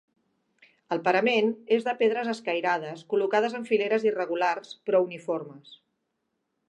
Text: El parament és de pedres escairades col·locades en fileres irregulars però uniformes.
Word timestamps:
El 0.95 1.01
parament 1.07 1.51
és 1.77 1.85
de 1.87 1.93
pedres 1.99 2.31
escairades 2.33 3.03
col·locades 3.13 3.59
en 3.59 3.67
fileres 3.71 4.09
irregulars 4.13 4.73
però 4.89 5.03
uniformes. 5.11 5.77